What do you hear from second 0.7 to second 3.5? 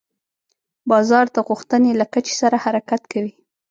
بازار د غوښتنې له کچې سره حرکت کوي.